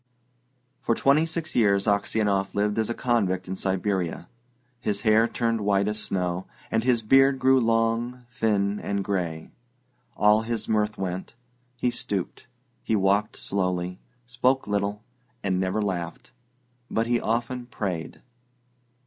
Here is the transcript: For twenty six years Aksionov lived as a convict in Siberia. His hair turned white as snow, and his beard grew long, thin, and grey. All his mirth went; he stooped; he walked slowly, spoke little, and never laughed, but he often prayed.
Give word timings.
For 0.81 0.95
twenty 0.95 1.27
six 1.27 1.55
years 1.55 1.85
Aksionov 1.85 2.55
lived 2.55 2.79
as 2.79 2.89
a 2.89 2.95
convict 2.95 3.47
in 3.47 3.55
Siberia. 3.55 4.27
His 4.79 5.01
hair 5.01 5.27
turned 5.27 5.61
white 5.61 5.87
as 5.87 5.99
snow, 6.03 6.47
and 6.71 6.83
his 6.83 7.03
beard 7.03 7.37
grew 7.37 7.59
long, 7.59 8.25
thin, 8.31 8.79
and 8.79 9.03
grey. 9.03 9.51
All 10.17 10.41
his 10.41 10.67
mirth 10.67 10.97
went; 10.97 11.35
he 11.77 11.91
stooped; 11.91 12.47
he 12.81 12.95
walked 12.95 13.35
slowly, 13.35 13.99
spoke 14.25 14.65
little, 14.65 15.03
and 15.43 15.59
never 15.59 15.83
laughed, 15.83 16.31
but 16.89 17.05
he 17.05 17.21
often 17.21 17.67
prayed. 17.67 18.23